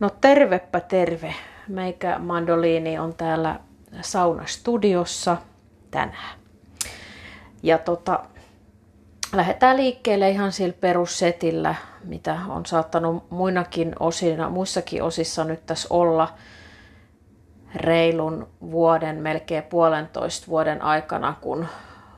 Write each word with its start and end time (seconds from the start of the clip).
No 0.00 0.10
tervepä 0.20 0.80
terve. 0.80 1.34
Meikä 1.68 2.18
Mandoliini 2.18 2.98
on 2.98 3.14
täällä 3.14 3.60
saunastudiossa 4.00 5.36
tänään. 5.90 6.38
Ja 7.62 7.78
tota, 7.78 8.24
lähdetään 9.32 9.76
liikkeelle 9.76 10.30
ihan 10.30 10.52
sillä 10.52 10.74
perussetillä, 10.80 11.74
mitä 12.04 12.38
on 12.48 12.66
saattanut 12.66 13.30
muinakin 13.30 13.94
osina, 14.00 14.50
muissakin 14.50 15.02
osissa 15.02 15.44
nyt 15.44 15.66
tässä 15.66 15.88
olla 15.90 16.34
reilun 17.74 18.48
vuoden, 18.60 19.16
melkein 19.16 19.62
puolentoista 19.62 20.46
vuoden 20.46 20.82
aikana, 20.82 21.34
kun 21.40 21.66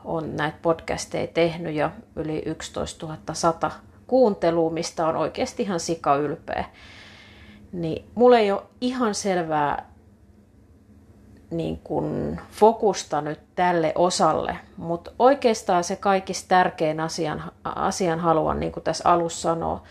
on 0.05 0.35
näitä 0.35 0.57
podcasteja 0.61 1.27
tehnyt 1.27 1.75
ja 1.75 1.91
yli 2.15 2.43
11 2.45 3.07
100 3.33 3.71
kuuntelua, 4.07 4.69
mistä 4.69 5.07
on 5.07 5.15
oikeasti 5.15 5.63
ihan 5.63 5.79
sika 5.79 6.15
ylpeä 6.15 6.65
niin 7.71 8.05
mulla 8.15 8.37
ei 8.39 8.51
ole 8.51 8.63
ihan 8.81 9.15
selvää 9.15 9.89
niin 11.51 11.79
kuin 11.83 12.39
fokusta 12.51 13.21
nyt 13.21 13.39
tälle 13.55 13.91
osalle, 13.95 14.57
mutta 14.77 15.11
oikeastaan 15.19 15.83
se 15.83 15.95
kaikista 15.95 16.47
tärkein 16.47 16.99
asian, 16.99 17.43
asian 17.63 18.19
haluan, 18.19 18.59
niin 18.59 18.71
kuin 18.71 18.83
tässä 18.83 19.09
alussa 19.09 19.41
sanoa, 19.41 19.83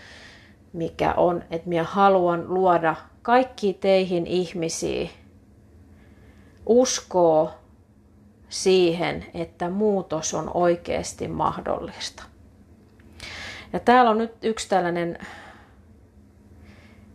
mikä 0.73 1.13
on, 1.13 1.45
että 1.51 1.69
minä 1.69 1.83
haluan 1.83 2.55
luoda 2.55 2.95
kaikki 3.23 3.75
teihin 3.75 4.27
ihmisiä 4.27 5.09
uskoo 6.67 7.51
siihen, 8.49 9.27
että 9.35 9.71
muutos 9.71 10.35
on 10.35 10.51
oikeasti 10.55 11.29
mahdollista. 11.29 12.23
Ja 13.73 13.81
täällä 13.81 14.11
on 14.11 14.19
nyt 14.19 14.33
yksi 14.43 14.69
tällainen 14.69 15.19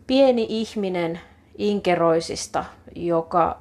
pieni 0.08 0.46
ihminen 0.50 1.20
inkeroisista, 1.58 2.66
joka 2.96 3.58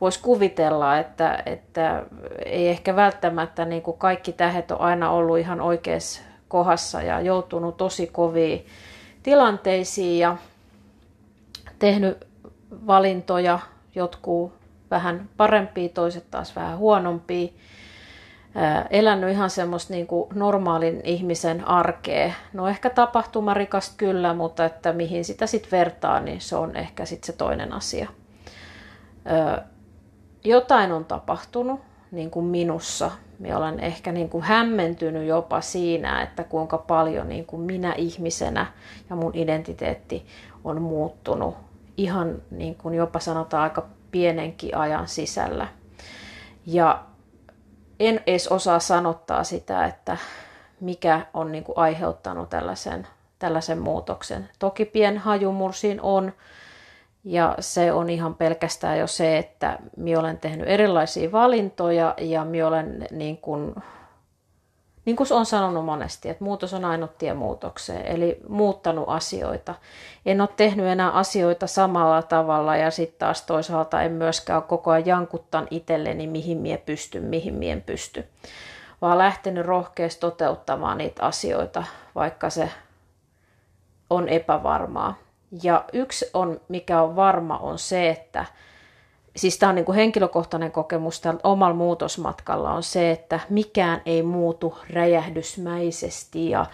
voisi 0.00 0.22
kuvitella, 0.22 0.98
että, 0.98 1.42
että 1.46 2.02
ei 2.44 2.68
ehkä 2.68 2.96
välttämättä 2.96 3.64
niin 3.64 3.82
kuin 3.82 3.98
kaikki 3.98 4.32
tähet 4.32 4.70
on 4.70 4.80
aina 4.80 5.10
ollut 5.10 5.38
ihan 5.38 5.60
oikeassa 5.60 6.22
kohdassa 6.48 7.02
ja 7.02 7.20
joutunut 7.20 7.76
tosi 7.76 8.06
koviin 8.06 8.66
tilanteisiin 9.22 10.18
ja 10.18 10.36
tehnyt 11.78 12.26
valintoja, 12.86 13.58
jotkut 13.94 14.52
vähän 14.90 15.28
parempia, 15.36 15.88
toiset 15.88 16.24
taas 16.30 16.56
vähän 16.56 16.78
huonompia 16.78 17.48
elänyt 18.90 19.30
ihan 19.30 19.50
semmoista 19.50 19.92
niin 19.92 20.06
kuin 20.06 20.28
normaalin 20.34 21.00
ihmisen 21.04 21.68
arkea. 21.68 22.32
No 22.52 22.68
ehkä 22.68 22.90
tapahtumarikasta 22.90 23.94
kyllä, 23.96 24.34
mutta 24.34 24.64
että 24.64 24.92
mihin 24.92 25.24
sitä 25.24 25.46
sitten 25.46 25.70
vertaa, 25.70 26.20
niin 26.20 26.40
se 26.40 26.56
on 26.56 26.76
ehkä 26.76 27.04
sitten 27.04 27.26
se 27.26 27.32
toinen 27.32 27.72
asia. 27.72 28.08
Jotain 30.44 30.92
on 30.92 31.04
tapahtunut 31.04 31.80
niin 32.10 32.30
kuin 32.30 32.46
minussa. 32.46 33.10
Minä 33.38 33.58
olen 33.58 33.80
ehkä 33.80 34.12
niin 34.12 34.28
kuin 34.28 34.44
hämmentynyt 34.44 35.26
jopa 35.26 35.60
siinä, 35.60 36.22
että 36.22 36.44
kuinka 36.44 36.78
paljon 36.78 37.28
niin 37.28 37.46
kuin 37.46 37.62
minä 37.62 37.92
ihmisenä 37.92 38.66
ja 39.10 39.16
mun 39.16 39.32
identiteetti 39.34 40.26
on 40.64 40.82
muuttunut 40.82 41.54
ihan 41.96 42.34
niin 42.50 42.74
kuin 42.74 42.94
jopa 42.94 43.18
sanotaan 43.20 43.62
aika 43.62 43.86
pienenkin 44.10 44.76
ajan 44.76 45.08
sisällä. 45.08 45.68
Ja 46.66 47.04
en 48.00 48.20
edes 48.26 48.48
osaa 48.48 48.78
sanottaa 48.78 49.44
sitä, 49.44 49.84
että 49.84 50.16
mikä 50.80 51.26
on 51.34 51.52
niin 51.52 51.64
kuin 51.64 51.78
aiheuttanut 51.78 52.50
tällaisen, 52.50 53.06
tällaisen 53.38 53.78
muutoksen. 53.78 54.48
Toki 54.58 54.84
pien 54.84 55.18
hajumursiin 55.18 56.00
on, 56.00 56.32
ja 57.24 57.54
se 57.60 57.92
on 57.92 58.10
ihan 58.10 58.34
pelkästään 58.34 58.98
jo 58.98 59.06
se, 59.06 59.38
että 59.38 59.78
minä 59.96 60.20
olen 60.20 60.38
tehnyt 60.38 60.68
erilaisia 60.68 61.32
valintoja 61.32 62.14
ja 62.18 62.44
minä 62.44 62.66
olen 62.66 63.06
niin 63.10 63.36
kuin 63.36 63.74
niin 65.08 65.16
kuin 65.16 65.32
on 65.32 65.46
sanonut 65.46 65.84
monesti, 65.84 66.28
että 66.28 66.44
muutos 66.44 66.74
on 66.74 66.84
ainut 66.84 67.18
tie 67.18 67.34
muutokseen, 67.34 68.06
eli 68.06 68.38
muuttanut 68.48 69.04
asioita. 69.08 69.74
En 70.26 70.40
ole 70.40 70.48
tehnyt 70.56 70.86
enää 70.86 71.10
asioita 71.10 71.66
samalla 71.66 72.22
tavalla 72.22 72.76
ja 72.76 72.90
sitten 72.90 73.18
taas 73.18 73.42
toisaalta 73.42 74.02
en 74.02 74.12
myöskään 74.12 74.62
koko 74.62 74.90
ajan 74.90 75.06
jankuttan 75.06 75.66
itselleni, 75.70 76.26
mihin 76.26 76.58
mie 76.58 76.76
pystyn, 76.76 77.22
mihin 77.22 77.54
mien 77.54 77.82
pysty. 77.82 78.24
Vaan 79.02 79.18
lähtenyt 79.18 79.66
rohkeasti 79.66 80.20
toteuttamaan 80.20 80.98
niitä 80.98 81.22
asioita, 81.22 81.84
vaikka 82.14 82.50
se 82.50 82.70
on 84.10 84.28
epävarmaa. 84.28 85.14
Ja 85.62 85.84
yksi 85.92 86.30
on, 86.34 86.60
mikä 86.68 87.02
on 87.02 87.16
varma, 87.16 87.58
on 87.58 87.78
se, 87.78 88.08
että 88.08 88.44
siis 89.38 89.58
tämä 89.58 89.70
on 89.70 89.76
niin 89.76 89.84
kuin 89.84 89.96
henkilökohtainen 89.96 90.72
kokemus 90.72 91.20
tällä 91.20 91.40
omalla 91.42 91.74
muutosmatkalla 91.74 92.72
on 92.72 92.82
se, 92.82 93.10
että 93.10 93.40
mikään 93.50 94.02
ei 94.06 94.22
muutu 94.22 94.78
räjähdysmäisesti 94.90 96.50
ja 96.50 96.66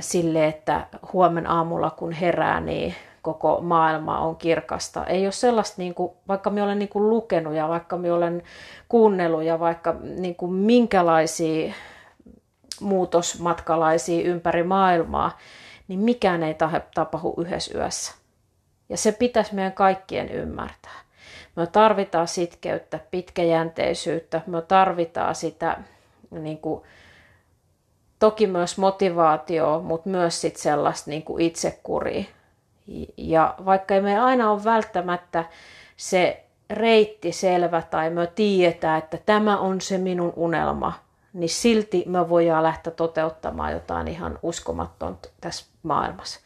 sille, 0.00 0.46
että 0.46 0.86
huomenna 1.12 1.56
aamulla 1.56 1.90
kun 1.90 2.12
herää, 2.12 2.60
niin 2.60 2.94
koko 3.22 3.60
maailma 3.60 4.18
on 4.18 4.36
kirkasta. 4.36 5.06
Ei 5.06 5.26
ole 5.26 5.32
sellaista, 5.32 5.82
niin 5.82 5.94
kuin, 5.94 6.12
vaikka 6.28 6.50
minä 6.50 6.64
olen 6.64 6.78
niin 6.78 6.88
kuin 6.88 7.10
lukenut 7.10 7.54
ja 7.54 7.68
vaikka 7.68 7.96
minä 7.96 8.14
olen 8.14 8.42
kuunnellut 8.88 9.42
ja 9.42 9.60
vaikka 9.60 9.94
niin 10.02 10.36
kuin 10.36 10.52
minkälaisia 10.52 11.74
muutosmatkalaisia 12.80 14.24
ympäri 14.24 14.62
maailmaa, 14.62 15.38
niin 15.88 16.00
mikään 16.00 16.42
ei 16.42 16.56
tapahdu 16.94 17.34
yhdessä 17.38 17.78
yössä. 17.78 18.14
Ja 18.88 18.96
se 18.96 19.12
pitäisi 19.12 19.54
meidän 19.54 19.72
kaikkien 19.72 20.28
ymmärtää. 20.28 21.02
Me 21.56 21.66
tarvitaan 21.66 22.28
sitkeyttä, 22.28 23.00
pitkäjänteisyyttä, 23.10 24.40
me 24.46 24.62
tarvitaan 24.62 25.34
sitä 25.34 25.76
niin 26.30 26.58
kuin, 26.58 26.82
toki 28.18 28.46
myös 28.46 28.78
motivaatio, 28.78 29.80
mutta 29.80 30.10
myös 30.10 30.40
sit 30.40 30.56
sellaista 30.56 31.10
niin 31.10 31.22
kuin 31.22 31.44
itsekuria. 31.44 32.24
Ja 33.16 33.54
vaikka 33.64 33.94
ei 33.94 34.00
me 34.00 34.20
aina 34.20 34.50
ole 34.50 34.64
välttämättä 34.64 35.44
se 35.96 36.44
reitti 36.70 37.32
selvä 37.32 37.82
tai 37.82 38.10
me 38.10 38.26
tiedetään, 38.26 38.98
että 38.98 39.18
tämä 39.26 39.58
on 39.58 39.80
se 39.80 39.98
minun 39.98 40.32
unelma, 40.36 40.92
niin 41.32 41.48
silti 41.48 42.04
me 42.06 42.28
voidaan 42.28 42.62
lähteä 42.62 42.92
toteuttamaan 42.92 43.72
jotain 43.72 44.08
ihan 44.08 44.38
uskomatonta 44.42 45.28
tässä 45.40 45.66
maailmassa. 45.82 46.40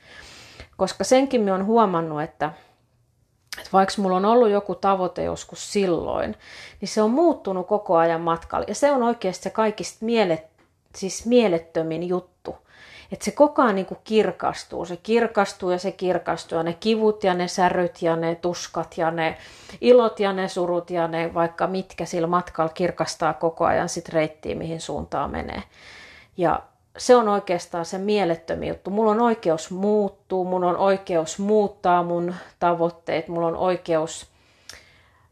Koska 0.76 1.04
senkin 1.04 1.40
me 1.40 1.52
on 1.52 1.66
huomannut, 1.66 2.22
että 2.22 2.50
että 3.58 3.70
vaikka 3.72 4.02
mulla 4.02 4.16
on 4.16 4.24
ollut 4.24 4.50
joku 4.50 4.74
tavoite 4.74 5.24
joskus 5.24 5.72
silloin, 5.72 6.36
niin 6.80 6.88
se 6.88 7.02
on 7.02 7.10
muuttunut 7.10 7.66
koko 7.66 7.96
ajan 7.96 8.20
matkalla. 8.20 8.66
Ja 8.68 8.74
se 8.74 8.92
on 8.92 9.02
oikeasti 9.02 9.42
se 9.42 9.50
kaikista 9.50 10.04
mielet, 10.04 10.46
siis 10.94 11.26
mielettömin 11.26 12.08
juttu. 12.08 12.56
Että 13.12 13.24
se 13.24 13.30
koko 13.30 13.62
ajan 13.62 13.74
niin 13.74 13.86
kuin 13.86 13.98
kirkastuu. 14.04 14.84
Se 14.84 14.96
kirkastuu 14.96 15.70
ja 15.70 15.78
se 15.78 15.92
kirkastuu. 15.92 16.58
Ja 16.58 16.62
ne 16.62 16.72
kivut 16.80 17.24
ja 17.24 17.34
ne 17.34 17.48
säryt 17.48 18.02
ja 18.02 18.16
ne 18.16 18.34
tuskat 18.34 18.98
ja 18.98 19.10
ne 19.10 19.36
ilot 19.80 20.20
ja 20.20 20.32
ne 20.32 20.48
surut 20.48 20.90
ja 20.90 21.08
ne 21.08 21.34
vaikka 21.34 21.66
mitkä 21.66 22.04
sillä 22.04 22.26
matkalla 22.26 22.72
kirkastaa 22.72 23.34
koko 23.34 23.64
ajan 23.64 23.88
sit 23.88 24.08
reittiä, 24.08 24.54
mihin 24.54 24.80
suuntaan 24.80 25.30
menee. 25.30 25.62
Ja 26.36 26.62
se 26.96 27.16
on 27.16 27.28
oikeastaan 27.28 27.84
se 27.84 27.98
mielettömin 27.98 28.68
juttu. 28.68 28.90
Mulla 28.90 29.10
on 29.10 29.20
oikeus 29.20 29.70
muuttua, 29.70 30.44
mulla 30.44 30.68
on 30.70 30.76
oikeus 30.76 31.38
muuttaa 31.38 32.02
mun 32.02 32.34
tavoitteet, 32.58 33.28
mulla 33.28 33.46
on 33.46 33.56
oikeus 33.56 34.26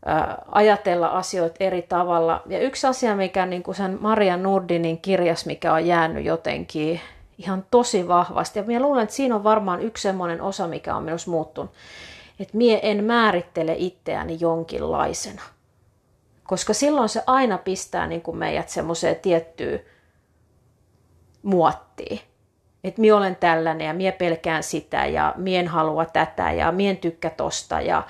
ää, 0.06 0.42
ajatella 0.52 1.06
asioita 1.06 1.56
eri 1.60 1.82
tavalla. 1.82 2.42
Ja 2.46 2.60
yksi 2.60 2.86
asia, 2.86 3.16
mikä 3.16 3.46
niin 3.46 3.62
kuin 3.62 3.74
sen 3.74 3.98
Maria 4.00 4.36
Nurdinin 4.36 5.00
kirjas, 5.00 5.46
mikä 5.46 5.72
on 5.72 5.86
jäänyt 5.86 6.24
jotenkin 6.24 7.00
ihan 7.38 7.64
tosi 7.70 8.08
vahvasti, 8.08 8.58
ja 8.58 8.64
minä 8.64 8.80
luulen, 8.80 9.02
että 9.02 9.14
siinä 9.14 9.34
on 9.34 9.44
varmaan 9.44 9.82
yksi 9.82 10.02
semmoinen 10.02 10.42
osa, 10.42 10.68
mikä 10.68 10.96
on 10.96 11.02
minussa 11.02 11.30
muuttunut, 11.30 11.70
että 12.40 12.56
mie 12.56 12.80
en 12.82 13.04
määrittele 13.04 13.74
itseäni 13.78 14.36
jonkinlaisena. 14.40 15.42
Koska 16.44 16.74
silloin 16.74 17.08
se 17.08 17.22
aina 17.26 17.58
pistää 17.58 18.06
niin 18.06 18.22
kuin 18.22 18.36
meidät 18.36 18.68
semmoiseen 18.68 19.16
tiettyyn 19.16 19.80
muottiin. 21.44 22.20
että 22.84 23.00
minä 23.00 23.16
olen 23.16 23.36
tällainen 23.36 23.86
ja 23.86 23.94
minä 23.94 24.12
pelkään 24.12 24.62
sitä 24.62 25.06
ja 25.06 25.34
mien 25.36 25.68
halua 25.68 26.04
tätä 26.04 26.52
ja 26.52 26.72
mien 26.72 26.96
tykkä 26.96 27.30
tosta 27.30 27.80
ja 27.80 28.02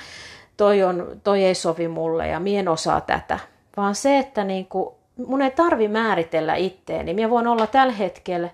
toi, 0.56 0.82
on, 0.82 1.20
toi 1.24 1.44
ei 1.44 1.54
sovi 1.54 1.88
mulle 1.88 2.28
ja 2.28 2.40
mien 2.40 2.68
osaa 2.68 3.00
tätä. 3.00 3.38
Vaan 3.76 3.94
se, 3.94 4.18
että 4.18 4.44
niin 4.44 4.66
kuin, 4.66 4.94
mun 5.26 5.42
ei 5.42 5.50
tarvi 5.50 5.88
määritellä 5.88 6.54
itteeni. 6.54 7.14
Minä 7.14 7.30
voin 7.30 7.46
olla 7.46 7.66
tällä 7.66 7.92
hetkellä 7.92 8.48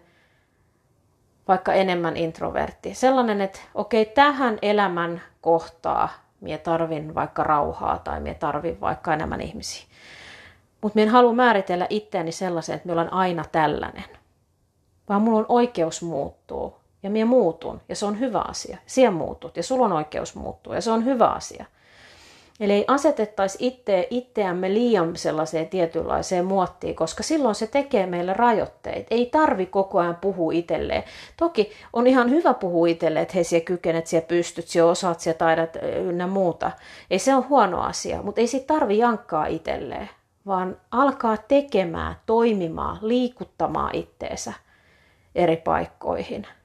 vaikka 1.49 1.73
enemmän 1.73 2.17
introvertti. 2.17 2.95
Sellainen, 2.95 3.41
että 3.41 3.61
okei, 3.75 4.05
tähän 4.05 4.59
elämän 4.63 5.23
kohtaa 5.41 6.09
minä 6.41 6.59
tarvin 6.59 7.15
vaikka 7.15 7.43
rauhaa 7.43 7.99
tai 7.99 8.21
minä 8.21 8.35
tarvin 8.35 8.81
vaikka 8.81 9.15
enemmän 9.15 9.41
ihmisiä. 9.41 9.87
Mutta 10.81 10.97
minä 10.97 11.03
en 11.03 11.13
halua 11.13 11.33
määritellä 11.33 11.87
itseäni 11.91 12.33
sellaisen, 12.33 12.77
että 12.77 12.89
minä 12.89 13.01
olen 13.01 13.13
aina 13.13 13.45
tällainen. 13.53 14.20
Vaan 15.11 15.23
minulla 15.23 15.39
on 15.41 15.47
oikeus 15.49 16.03
muuttua 16.03 16.81
ja 17.03 17.11
minä 17.11 17.27
muutun 17.27 17.81
ja 17.89 17.97
se 17.97 18.07
on 18.07 18.21
hyvä 18.21 18.41
asia. 18.49 18.79
Siellä 18.87 19.11
muutut 19.11 19.57
ja 19.57 19.63
sulla 19.63 19.85
on 19.85 19.93
oikeus 19.93 20.35
muuttua 20.35 20.75
ja 20.75 20.81
se 20.81 20.91
on 20.91 21.05
hyvä 21.05 21.27
asia. 21.29 21.65
Eli 22.61 22.73
ei 22.73 22.85
asetettaisi 22.89 23.59
itse, 23.61 24.07
itseämme 24.11 24.75
liian 24.75 25.17
sellaiseen 25.17 25.69
tietynlaiseen 25.69 26.45
muottiin, 26.45 26.95
koska 26.95 27.23
silloin 27.23 27.55
se 27.55 27.67
tekee 27.67 28.07
meille 28.07 28.33
rajoitteita. 28.33 29.15
Ei 29.15 29.27
tarvi 29.27 29.67
koko 29.67 29.99
ajan 29.99 30.17
puhua 30.17 30.53
itselleen. 30.53 31.03
Toki 31.37 31.71
on 31.93 32.07
ihan 32.07 32.31
hyvä 32.31 32.55
puhua 32.55 32.87
itselleen, 32.87 33.23
että 33.23 33.35
hei, 33.35 33.45
siellä 33.45 33.65
kykenet, 33.65 34.07
siellä 34.07 34.27
pystyt, 34.27 34.69
siellä 34.69 34.91
osaat, 34.91 35.21
siellä 35.21 35.39
taidat 35.39 35.77
ynnä 36.07 36.27
muuta. 36.27 36.71
Ei 37.11 37.19
se 37.19 37.35
ole 37.35 37.45
huono 37.49 37.81
asia, 37.81 38.23
mutta 38.23 38.41
ei 38.41 38.47
siitä 38.47 38.67
tarvi 38.75 38.99
jankkaa 38.99 39.47
itselleen, 39.47 40.11
vaan 40.47 40.77
alkaa 40.91 41.37
tekemään, 41.37 42.17
toimimaan, 42.27 42.99
liikuttamaan 43.03 43.95
itteensä 43.95 44.53
eri 45.35 45.57
paikkoihin– 45.57 46.47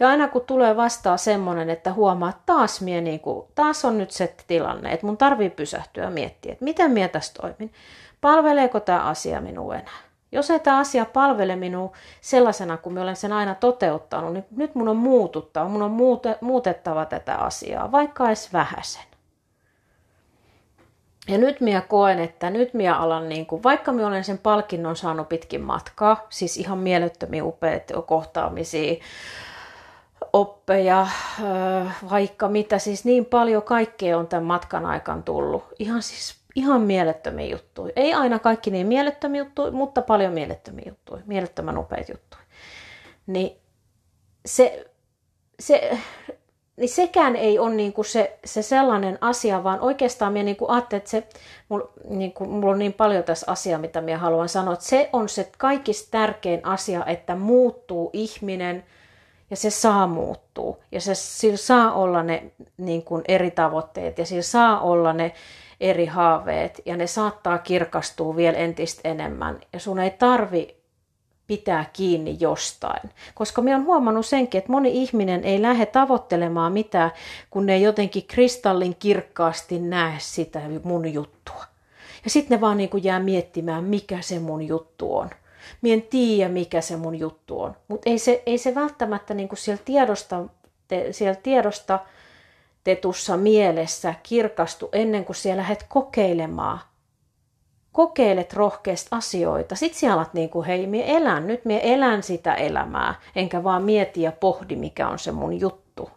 ja 0.00 0.08
aina 0.08 0.28
kun 0.28 0.44
tulee 0.46 0.76
vastaan 0.76 1.18
semmoinen, 1.18 1.70
että 1.70 1.92
huomaa, 1.92 2.30
että 2.30 2.42
taas, 2.46 2.80
mie 2.80 3.00
niin 3.00 3.20
kuin, 3.20 3.46
taas 3.54 3.84
on 3.84 3.98
nyt 3.98 4.10
se 4.10 4.34
tilanne, 4.46 4.92
että 4.92 5.06
mun 5.06 5.16
tarvii 5.16 5.50
pysähtyä 5.50 6.04
ja 6.04 6.10
miettiä, 6.10 6.52
että 6.52 6.64
miten 6.64 6.90
mie 6.90 7.08
tässä 7.08 7.34
toimin. 7.34 7.72
Palveleeko 8.20 8.80
tämä 8.80 9.00
asia 9.00 9.40
minua 9.40 9.74
enää? 9.74 9.98
Jos 10.32 10.50
ei 10.50 10.60
tämä 10.60 10.78
asia 10.78 11.04
palvele 11.04 11.56
minua 11.56 11.92
sellaisena, 12.20 12.76
kuin 12.76 12.92
minä 12.92 13.02
olen 13.02 13.16
sen 13.16 13.32
aina 13.32 13.54
toteuttanut, 13.54 14.32
niin 14.32 14.44
nyt 14.56 14.74
mun 14.74 14.88
on 14.88 14.96
muututtava, 14.96 15.68
mun 15.68 15.82
on 15.82 15.96
muutettava 16.40 17.04
tätä 17.04 17.36
asiaa, 17.36 17.92
vaikka 17.92 18.26
edes 18.26 18.52
vähäsen. 18.52 19.09
Ja 21.30 21.38
nyt 21.38 21.60
minä 21.60 21.80
koen, 21.80 22.18
että 22.18 22.50
nyt 22.50 22.74
minä 22.74 22.96
alan, 22.96 23.28
niin 23.28 23.46
kuin, 23.46 23.62
vaikka 23.62 23.92
minä 23.92 24.06
olen 24.06 24.24
sen 24.24 24.38
palkinnon 24.38 24.96
saanut 24.96 25.28
pitkin 25.28 25.60
matkaa, 25.60 26.26
siis 26.28 26.56
ihan 26.56 26.78
mielettömiä 26.78 27.44
upeita 27.44 28.02
kohtaamisia, 28.02 28.94
oppeja, 30.32 31.06
vaikka 32.10 32.48
mitä, 32.48 32.78
siis 32.78 33.04
niin 33.04 33.24
paljon 33.24 33.62
kaikkea 33.62 34.18
on 34.18 34.26
tämän 34.26 34.44
matkan 34.44 34.86
aikaan 34.86 35.22
tullut. 35.22 35.64
Ihan 35.78 36.02
siis 36.02 36.40
ihan 36.54 36.80
mielettömiä 36.80 37.46
juttuja. 37.46 37.92
Ei 37.96 38.14
aina 38.14 38.38
kaikki 38.38 38.70
niin 38.70 38.86
mielettömiä 38.86 39.40
juttuja, 39.40 39.72
mutta 39.72 40.02
paljon 40.02 40.32
mielettömiä 40.32 40.84
juttuja, 40.88 41.22
mielettömän 41.26 41.78
upeita 41.78 42.12
juttuja. 42.12 42.42
Niin 43.26 43.56
se, 44.46 44.86
se, 45.60 45.98
niin 46.80 46.88
sekään 46.88 47.36
ei 47.36 47.58
ole 47.58 47.74
niinku 47.74 48.02
se, 48.02 48.38
se 48.44 48.62
sellainen 48.62 49.18
asia, 49.20 49.64
vaan 49.64 49.80
oikeastaan 49.80 50.32
minä 50.32 50.42
niinku 50.42 50.66
ajattelin, 50.68 50.98
että 50.98 51.10
se, 51.10 51.26
mulla, 51.68 51.88
niinku, 52.08 52.44
mulla 52.44 52.72
on 52.72 52.78
niin 52.78 52.92
paljon 52.92 53.24
tässä 53.24 53.52
asiaa, 53.52 53.78
mitä 53.78 54.00
minä 54.00 54.18
haluan 54.18 54.48
sanoa, 54.48 54.74
että 54.74 54.86
se 54.86 55.10
on 55.12 55.28
se 55.28 55.50
kaikista 55.58 56.08
tärkein 56.10 56.66
asia, 56.66 57.04
että 57.06 57.36
muuttuu 57.36 58.10
ihminen– 58.12 58.84
ja 59.50 59.56
se 59.56 59.70
saa 59.70 60.06
muuttua. 60.06 60.76
Ja 60.92 61.00
se, 61.00 61.14
sillä 61.14 61.56
saa 61.56 61.92
olla 61.92 62.22
ne 62.22 62.52
niin 62.76 63.02
kuin 63.02 63.22
eri 63.28 63.50
tavoitteet 63.50 64.18
ja 64.18 64.26
sillä 64.26 64.42
saa 64.42 64.80
olla 64.80 65.12
ne 65.12 65.32
eri 65.80 66.06
haaveet. 66.06 66.82
Ja 66.86 66.96
ne 66.96 67.06
saattaa 67.06 67.58
kirkastua 67.58 68.36
vielä 68.36 68.58
entistä 68.58 69.08
enemmän. 69.08 69.60
Ja 69.72 69.80
sun 69.80 69.98
ei 69.98 70.10
tarvi 70.10 70.79
pitää 71.50 71.84
kiinni 71.92 72.36
jostain. 72.40 73.10
Koska 73.34 73.62
me 73.62 73.74
on 73.74 73.84
huomannut 73.84 74.26
senkin, 74.26 74.58
että 74.58 74.72
moni 74.72 75.02
ihminen 75.02 75.44
ei 75.44 75.62
lähde 75.62 75.86
tavoittelemaan 75.86 76.72
mitään, 76.72 77.10
kun 77.50 77.66
ne 77.66 77.78
jotenkin 77.78 78.26
kristallin 78.26 78.96
kirkkaasti 78.98 79.78
näe 79.78 80.14
sitä 80.18 80.60
mun 80.82 81.12
juttua. 81.12 81.64
Ja 82.24 82.30
sitten 82.30 82.56
ne 82.56 82.60
vaan 82.60 82.76
niin 82.76 82.90
kuin 82.90 83.04
jää 83.04 83.20
miettimään, 83.20 83.84
mikä 83.84 84.20
se 84.20 84.38
mun 84.38 84.62
juttu 84.62 85.16
on. 85.16 85.30
Mie 85.82 85.94
en 85.94 86.02
tiedä, 86.02 86.48
mikä 86.48 86.80
se 86.80 86.96
mun 86.96 87.18
juttu 87.18 87.60
on. 87.60 87.76
Mutta 87.88 88.10
ei 88.10 88.18
se, 88.18 88.42
ei 88.46 88.58
se 88.58 88.74
välttämättä 88.74 89.34
niinku 89.34 89.56
siellä, 89.56 89.82
tiedosta, 89.84 90.44
te, 90.88 91.12
siellä 91.12 91.40
tiedosta 91.42 91.98
tetussa 92.84 93.36
mielessä 93.36 94.14
kirkastu 94.22 94.88
ennen 94.92 95.24
kuin 95.24 95.36
siellä 95.36 95.60
lähdet 95.60 95.86
kokeilemaan. 95.88 96.80
Kokeilet 97.92 98.52
rohkeasti 98.52 99.08
asioita. 99.10 99.74
Sitten 99.74 100.00
siellä 100.00 100.14
alat 100.14 100.34
niin 100.34 100.50
kuin, 100.50 100.66
hei, 100.66 100.86
mie 100.86 101.16
elän, 101.16 101.46
nyt 101.46 101.64
mie 101.64 101.80
elän 101.94 102.22
sitä 102.22 102.54
elämää, 102.54 103.14
enkä 103.36 103.64
vaan 103.64 103.82
mieti 103.82 104.22
ja 104.22 104.32
pohdi, 104.32 104.76
mikä 104.76 105.08
on 105.08 105.18
se 105.18 105.32
mun 105.32 105.60
juttu. 105.60 106.10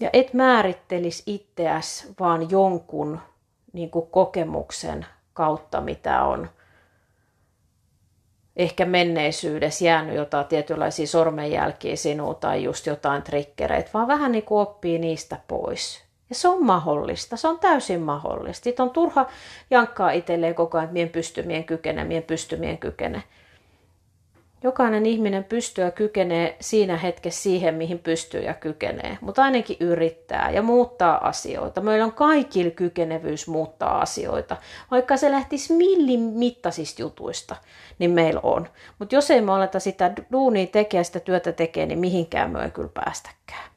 Ja 0.00 0.10
et 0.12 0.34
määrittelis 0.34 1.22
itseäs 1.26 2.12
vaan 2.20 2.50
jonkun 2.50 3.20
niin 3.72 3.90
kuin 3.90 4.10
kokemuksen 4.10 5.06
kautta, 5.32 5.80
mitä 5.80 6.24
on 6.24 6.50
ehkä 8.56 8.84
menneisyydessä 8.84 9.84
jäänyt 9.84 10.14
jotain 10.14 10.46
tietynlaisia 10.46 11.06
sormenjälkiä 11.06 11.96
sinuun 11.96 12.36
tai 12.36 12.64
just 12.64 12.86
jotain 12.86 13.22
trikkereitä, 13.22 13.90
vaan 13.94 14.08
vähän 14.08 14.32
niin 14.32 14.44
kuin 14.44 14.60
oppii 14.60 14.98
niistä 14.98 15.36
pois. 15.48 16.05
Ja 16.28 16.34
se 16.34 16.48
on 16.48 16.64
mahdollista, 16.64 17.36
se 17.36 17.48
on 17.48 17.58
täysin 17.58 18.00
mahdollista. 18.00 18.64
Sitten 18.64 18.82
on 18.82 18.90
turha 18.90 19.26
jankkaa 19.70 20.10
itselleen 20.10 20.54
koko 20.54 20.78
ajan, 20.78 20.84
että 20.84 20.92
mien 20.92 21.08
pysty, 21.08 21.42
mien 21.42 21.64
kykene, 21.64 22.04
mien 22.04 22.22
pysty, 22.22 22.56
mien 22.56 22.78
kykene. 22.78 23.22
Jokainen 24.62 25.06
ihminen 25.06 25.44
pystyy 25.44 25.84
ja 25.84 25.90
kykenee 25.90 26.56
siinä 26.60 26.96
hetkessä 26.96 27.42
siihen, 27.42 27.74
mihin 27.74 27.98
pystyy 27.98 28.40
ja 28.40 28.54
kykenee, 28.54 29.18
mutta 29.20 29.42
ainakin 29.42 29.76
yrittää 29.80 30.50
ja 30.50 30.62
muuttaa 30.62 31.28
asioita. 31.28 31.80
Meillä 31.80 32.04
on 32.04 32.12
kaikilla 32.12 32.70
kykenevyys 32.70 33.48
muuttaa 33.48 34.00
asioita, 34.00 34.56
vaikka 34.90 35.16
se 35.16 35.30
lähtisi 35.30 35.72
millin 35.72 36.20
mittaisista 36.20 37.02
jutuista, 37.02 37.56
niin 37.98 38.10
meillä 38.10 38.40
on. 38.42 38.68
Mutta 38.98 39.14
jos 39.14 39.30
ei 39.30 39.40
me 39.40 39.52
aleta 39.52 39.80
sitä 39.80 40.12
duunia 40.32 40.66
tekemään, 40.66 41.04
sitä 41.04 41.20
työtä 41.20 41.52
tekemään, 41.52 41.88
niin 41.88 41.98
mihinkään 41.98 42.50
me 42.50 42.64
ei 42.64 42.70
kyllä 42.70 42.90
päästäkään. 42.94 43.75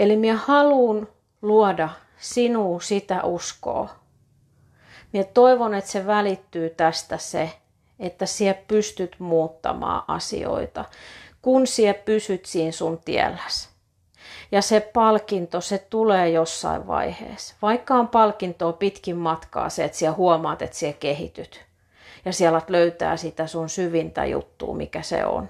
Eli 0.00 0.16
minä 0.16 0.36
haluan 0.36 1.08
luoda 1.42 1.88
sinuun 2.18 2.82
sitä 2.82 3.22
uskoa. 3.22 3.88
Minä 5.12 5.24
toivon, 5.24 5.74
että 5.74 5.90
se 5.90 6.06
välittyy 6.06 6.70
tästä 6.70 7.18
se, 7.18 7.50
että 7.98 8.26
sinä 8.26 8.54
pystyt 8.68 9.16
muuttamaan 9.18 10.02
asioita, 10.08 10.84
kun 11.42 11.66
sinä 11.66 11.94
pysyt 11.94 12.46
siinä 12.46 12.72
sun 12.72 12.98
tielläsi. 13.04 13.68
Ja 14.52 14.62
se 14.62 14.80
palkinto, 14.80 15.60
se 15.60 15.78
tulee 15.90 16.30
jossain 16.30 16.86
vaiheessa. 16.86 17.54
Vaikka 17.62 17.94
on 17.94 18.08
palkintoa 18.08 18.72
pitkin 18.72 19.16
matkaa 19.16 19.68
se, 19.68 19.84
että 19.84 19.98
sinä 19.98 20.12
huomaat, 20.12 20.62
että 20.62 20.76
sinä 20.76 20.92
kehityt. 20.92 21.64
Ja 22.24 22.32
siellä 22.32 22.62
löytää 22.68 23.16
sitä 23.16 23.46
sun 23.46 23.68
syvintä 23.68 24.24
juttua, 24.24 24.74
mikä 24.74 25.02
se 25.02 25.24
on. 25.24 25.48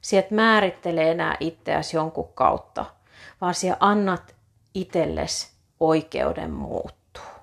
Sieltä 0.00 0.34
määrittelee 0.34 1.10
enää 1.10 1.36
itseäsi 1.40 1.96
jonkun 1.96 2.28
kautta, 2.34 2.95
vaan 3.40 3.54
sinä 3.54 3.76
annat 3.80 4.34
itsellesi 4.74 5.52
oikeuden 5.80 6.50
muuttua. 6.50 7.36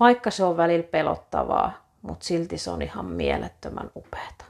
Vaikka 0.00 0.30
se 0.30 0.44
on 0.44 0.56
välillä 0.56 0.88
pelottavaa, 0.90 1.72
mutta 2.02 2.24
silti 2.24 2.58
se 2.58 2.70
on 2.70 2.82
ihan 2.82 3.06
mielettömän 3.06 3.90
upeata. 3.96 4.44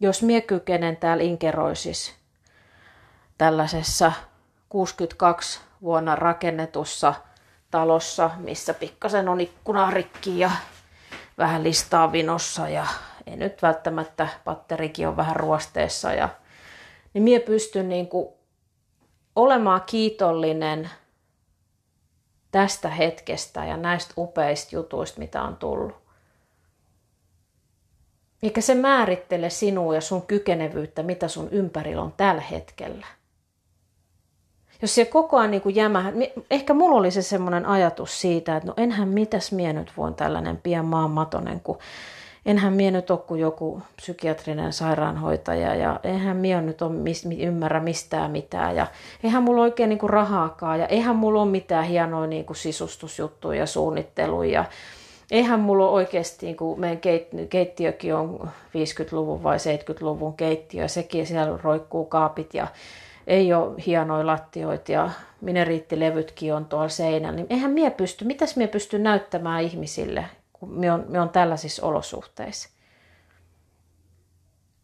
Jos 0.00 0.22
mie 0.22 0.40
kykenen 0.40 0.96
täällä 0.96 1.22
Inkeroisis 1.24 2.14
tällaisessa 3.38 4.12
62 4.68 5.60
vuonna 5.82 6.16
rakennetussa 6.16 7.14
talossa, 7.70 8.30
missä 8.36 8.74
pikkasen 8.74 9.28
on 9.28 9.40
ikkuna 9.40 9.90
rikki 9.90 10.38
ja 10.38 10.50
vähän 11.38 11.64
listaa 11.64 12.12
vinossa 12.12 12.68
ja 12.68 12.86
ei 13.26 13.36
nyt 13.36 13.62
välttämättä 13.62 14.28
patterikin 14.44 15.08
on 15.08 15.16
vähän 15.16 15.36
ruosteessa 15.36 16.12
ja 16.12 16.28
niin 17.14 17.24
mie 17.24 17.40
pystyn 17.40 17.88
niin 17.88 18.08
kuin 18.08 18.28
olemaan 19.36 19.82
kiitollinen 19.86 20.90
tästä 22.50 22.88
hetkestä 22.88 23.64
ja 23.64 23.76
näistä 23.76 24.14
upeista 24.18 24.76
jutuista, 24.76 25.20
mitä 25.20 25.42
on 25.42 25.56
tullut. 25.56 25.94
Eikä 28.42 28.60
se 28.60 28.74
määrittele 28.74 29.50
sinua 29.50 29.94
ja 29.94 30.00
sun 30.00 30.22
kykenevyyttä, 30.22 31.02
mitä 31.02 31.28
sun 31.28 31.48
ympärillä 31.50 32.02
on 32.02 32.12
tällä 32.16 32.40
hetkellä. 32.40 33.06
Jos 34.82 34.94
se 34.94 35.04
koko 35.04 35.36
ajan 35.38 35.50
niin 35.50 35.62
kuin 35.62 35.74
jämä, 35.74 36.12
ehkä 36.50 36.74
mulla 36.74 36.98
oli 36.98 37.10
se 37.10 37.22
semmoinen 37.22 37.66
ajatus 37.66 38.20
siitä, 38.20 38.56
että 38.56 38.66
no 38.66 38.74
enhän 38.76 39.08
mitäs 39.08 39.52
mie 39.52 39.72
nyt 39.72 39.92
voin 39.96 40.14
tällainen 40.14 40.56
pien 40.56 40.84
maanmatonen, 40.84 41.60
kun 41.60 41.78
enhän 42.46 42.72
mie 42.72 42.90
nyt 42.90 43.10
ole 43.10 43.18
kuin 43.18 43.40
joku 43.40 43.82
psykiatrinen 43.96 44.72
sairaanhoitaja 44.72 45.74
ja 45.74 46.00
eihän 46.02 46.36
mie 46.36 46.60
nyt 46.60 46.82
ole 46.82 46.92
mis, 46.92 47.26
ymmärrä 47.38 47.80
mistään 47.80 48.30
mitään 48.30 48.76
ja 48.76 48.86
eihän 49.24 49.42
mulla 49.42 49.62
oikein 49.62 49.88
niin 49.88 49.98
kuin 49.98 50.10
rahaakaan 50.10 50.80
ja 50.80 50.86
eihän 50.86 51.16
mulla 51.16 51.42
ole 51.42 51.50
mitään 51.50 51.84
hienoja 51.84 52.26
niin 52.26 52.44
kuin 52.44 52.56
sisustusjuttuja 52.56 53.58
ja 53.58 53.66
suunnitteluja 53.66 54.64
eihän 55.30 55.60
mulla 55.60 55.84
ole 55.84 55.92
oikeasti, 55.92 56.46
niin 56.46 56.56
kuin 56.56 56.80
meidän 56.80 57.00
keittiökin 57.50 58.14
on 58.14 58.50
50-luvun 58.66 59.42
vai 59.42 59.56
70-luvun 59.56 60.36
keittiö, 60.36 60.88
sekin 60.88 61.26
siellä 61.26 61.58
roikkuu 61.62 62.04
kaapit 62.04 62.54
ja 62.54 62.66
ei 63.26 63.52
ole 63.52 63.74
hienoja 63.86 64.26
lattioita 64.26 64.92
ja 64.92 65.10
mineriittilevytkin 65.40 66.54
on 66.54 66.64
tuolla 66.64 66.88
seinällä, 66.88 67.36
niin 67.36 67.46
eihän 67.50 67.70
mie 67.70 67.90
pysty, 67.90 68.24
mitäs 68.24 68.56
mie 68.56 68.66
pysty 68.66 68.98
näyttämään 68.98 69.62
ihmisille, 69.62 70.24
kun 70.66 70.78
me 70.80 70.92
on, 70.92 71.04
me 71.08 71.20
on 71.20 71.28
tällaisissa 71.28 71.86
olosuhteissa. 71.86 72.68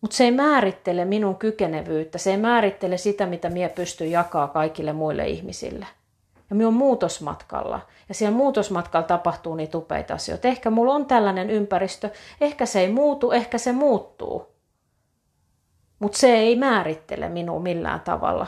Mutta 0.01 0.17
se 0.17 0.25
ei 0.25 0.31
määrittele 0.31 1.05
minun 1.05 1.37
kykenevyyttä, 1.37 2.19
se 2.19 2.31
ei 2.31 2.37
määrittele 2.37 2.97
sitä, 2.97 3.27
mitä 3.27 3.51
mie 3.51 3.69
pystyn 3.69 4.11
jakaa 4.11 4.49
kaikille 4.49 4.93
muille 4.93 5.29
ihmisille. 5.29 5.87
Ja 6.51 6.57
minä 6.57 6.69
on 6.69 6.75
muutosmatkalla. 6.75 7.81
Ja 8.09 8.15
siellä 8.15 8.37
muutosmatkalla 8.37 9.07
tapahtuu 9.07 9.55
niitä 9.55 9.79
upeita 9.79 10.15
asioita. 10.15 10.49
Ehkä 10.49 10.71
mulla 10.71 10.95
on 10.95 11.07
tällainen 11.07 11.51
ympäristö, 11.51 12.11
ehkä 12.41 12.67
se 12.67 12.81
ei 12.81 12.93
muutu, 12.93 13.31
ehkä 13.31 13.59
se 13.59 13.73
muuttuu. 13.73 14.55
Mutta 15.99 16.19
se 16.19 16.33
ei 16.33 16.57
määrittele 16.57 17.29
minua 17.29 17.61
millään 17.61 18.01
tavalla, 18.01 18.47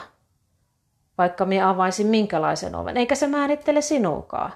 vaikka 1.18 1.44
minä 1.44 1.68
avaisin 1.68 2.06
minkälaisen 2.06 2.74
oven. 2.74 2.96
Eikä 2.96 3.14
se 3.14 3.26
määrittele 3.26 3.80
sinukaan. 3.80 4.52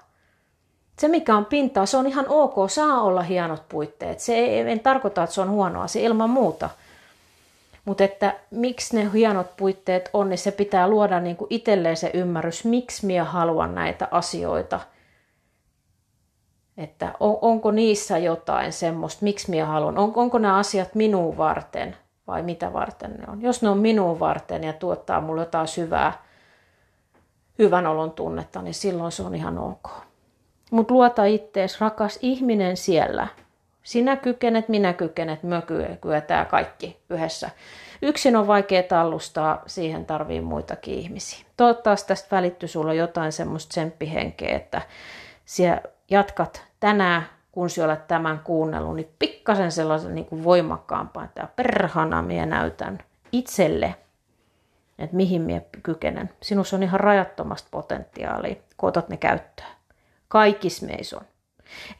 Se, 0.99 1.09
mikä 1.09 1.37
on 1.37 1.45
pintaa, 1.47 1.87
se 1.87 1.97
on 1.97 2.07
ihan 2.07 2.27
ok, 2.29 2.71
saa 2.71 3.01
olla 3.01 3.23
hienot 3.23 3.63
puitteet. 3.69 4.21
Se 4.21 4.35
ei, 4.35 4.71
en 4.71 4.81
tarkoita, 4.81 5.23
että 5.23 5.35
se 5.35 5.41
on 5.41 5.51
huono 5.51 5.83
asia 5.83 6.07
ilman 6.07 6.31
muuta. 6.31 6.71
Mutta 7.85 8.05
että 8.05 8.35
miksi 8.51 8.97
ne 8.97 9.11
hienot 9.15 9.57
puitteet 9.57 10.11
on, 10.13 10.29
niin 10.29 10.39
se 10.39 10.53
pitää 10.53 10.89
luoda 10.89 11.21
niin 11.21 11.37
kuin 11.37 11.47
itselleen 11.51 11.97
se 11.97 12.11
ymmärrys, 12.15 12.65
miksi 12.65 13.07
minä 13.07 13.25
haluan 13.25 13.75
näitä 13.75 14.09
asioita. 14.11 14.81
Että 16.77 17.13
on, 17.21 17.39
onko 17.43 17.71
niissä 17.71 18.19
jotain 18.19 18.73
semmoista, 18.73 19.25
miksi 19.25 19.51
minä 19.51 19.67
haluan, 19.67 19.99
on, 19.99 20.13
onko 20.15 20.39
nämä 20.39 20.57
asiat 20.57 20.95
minun 20.95 21.37
varten 21.37 21.97
vai 22.27 22.43
mitä 22.43 22.73
varten 22.73 23.11
ne 23.11 23.25
on. 23.29 23.43
Jos 23.43 23.63
ne 23.63 23.69
on 23.69 23.79
minun 23.79 24.21
varten 24.21 24.65
ja 24.65 24.73
tuottaa 24.73 25.21
mulle 25.21 25.43
jotain 25.43 25.69
syvää, 25.69 26.23
hyvän 27.59 27.87
olon 27.87 28.11
tunnetta, 28.11 28.63
niin 28.63 28.75
silloin 28.75 29.13
se 29.13 29.23
on 29.23 29.35
ihan 29.35 29.59
ok. 29.59 29.91
Mutta 30.71 30.95
luota 30.95 31.25
ittees, 31.25 31.81
rakas 31.81 32.19
ihminen 32.23 32.77
siellä. 32.77 33.29
Sinä 33.83 34.17
kykenet, 34.17 34.69
minä 34.69 34.93
kykenet, 34.93 35.43
me 35.43 35.63
kyetään 36.01 36.47
kaikki 36.47 36.97
yhdessä. 37.11 37.51
Yksin 38.03 38.37
on 38.37 38.47
vaikea 38.47 38.83
tallustaa, 38.83 39.63
siihen 39.67 40.07
tarvii 40.07 40.41
muitakin 40.41 40.95
ihmisiä. 40.95 41.47
Toivottavasti 41.57 42.09
tästä 42.09 42.37
välittyy 42.37 42.69
sulla 42.69 42.95
jotain 42.95 43.33
semmoista 43.33 43.69
tsemppihenkeä, 43.69 44.57
että 44.57 44.83
siellä 45.45 45.81
jatkat 46.11 46.65
tänään, 46.81 47.27
kun 47.53 47.71
sinä 47.71 47.87
olet 47.87 48.09
tämän 48.09 48.39
kuunnellut, 48.39 48.97
niin 48.97 49.11
pikkasen 49.19 49.73
sellaisen 49.73 50.15
niin 50.15 50.27
kuin 50.27 50.45
voimakkaampaa, 50.45 51.25
että 51.25 51.49
perhana 51.57 52.23
minä 52.23 52.47
näytän 52.47 52.99
itselle, 53.33 53.95
että 54.99 55.17
mihin 55.17 55.43
minä 55.43 55.61
kykenen. 55.83 56.31
Sinussa 56.43 56.77
on 56.77 56.83
ihan 56.83 57.01
rajattomasti 57.01 57.69
potentiaalia, 57.71 58.55
kun 58.77 58.89
otat 58.89 59.09
ne 59.09 59.17
käyttöön. 59.17 59.76
Kaikis 60.29 60.83
meissä 60.83 61.17
on. 61.17 61.25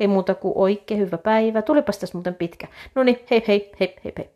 Ei 0.01 0.09
muuta 0.09 0.35
kuin 0.35 0.53
oikein 0.57 1.01
hyvä 1.01 1.19
päivä. 1.19 1.63
Tulipas 1.63 1.99
tässä 1.99 2.19
muuten 2.19 2.35
pitkä. 2.35 2.69
No 2.95 3.03
niin, 3.03 3.19
hei 3.31 3.45
hei, 3.49 3.73
hei 3.81 3.97
hei 4.05 4.13
hei. 4.19 4.31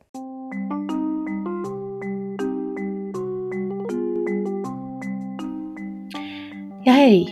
Ja 6.86 6.92
hei, 6.92 7.26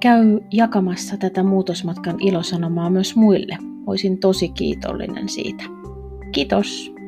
käy 0.00 0.40
jakamassa 0.52 1.16
tätä 1.16 1.42
muutosmatkan 1.42 2.16
ilosanomaa 2.20 2.90
myös 2.90 3.16
muille. 3.16 3.58
Olisin 3.86 4.18
tosi 4.18 4.48
kiitollinen 4.48 5.28
siitä. 5.28 5.64
Kiitos! 6.32 6.99